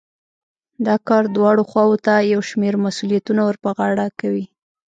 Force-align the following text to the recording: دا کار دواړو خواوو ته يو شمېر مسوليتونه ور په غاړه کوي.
دا 0.85 0.95
کار 1.07 1.23
دواړو 1.35 1.63
خواوو 1.69 2.01
ته 2.05 2.13
يو 2.33 2.41
شمېر 2.49 2.73
مسوليتونه 2.85 3.41
ور 3.45 3.57
په 3.63 3.69
غاړه 3.77 4.05
کوي. 4.19 4.45